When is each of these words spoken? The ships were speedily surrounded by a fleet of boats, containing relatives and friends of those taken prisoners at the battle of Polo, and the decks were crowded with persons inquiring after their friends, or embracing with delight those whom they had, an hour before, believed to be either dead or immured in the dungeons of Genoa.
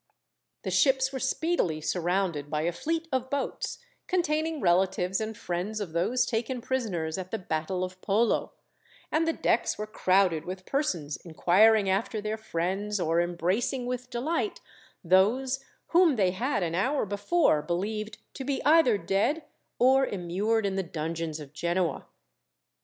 The 0.63 0.71
ships 0.71 1.13
were 1.13 1.19
speedily 1.19 1.79
surrounded 1.79 2.49
by 2.49 2.63
a 2.63 2.71
fleet 2.71 3.07
of 3.11 3.29
boats, 3.29 3.77
containing 4.07 4.59
relatives 4.59 5.21
and 5.21 5.37
friends 5.37 5.79
of 5.79 5.93
those 5.93 6.25
taken 6.25 6.59
prisoners 6.59 7.19
at 7.19 7.29
the 7.29 7.37
battle 7.37 7.83
of 7.83 8.01
Polo, 8.01 8.53
and 9.11 9.27
the 9.27 9.33
decks 9.33 9.77
were 9.77 9.85
crowded 9.85 10.43
with 10.43 10.65
persons 10.65 11.17
inquiring 11.17 11.87
after 11.87 12.19
their 12.19 12.35
friends, 12.37 12.99
or 12.99 13.21
embracing 13.21 13.85
with 13.85 14.09
delight 14.09 14.59
those 15.03 15.63
whom 15.89 16.15
they 16.15 16.31
had, 16.31 16.63
an 16.63 16.73
hour 16.73 17.05
before, 17.05 17.61
believed 17.61 18.17
to 18.33 18.43
be 18.43 18.59
either 18.65 18.97
dead 18.97 19.43
or 19.77 20.07
immured 20.07 20.65
in 20.65 20.73
the 20.75 20.81
dungeons 20.81 21.39
of 21.39 21.53
Genoa. 21.53 22.07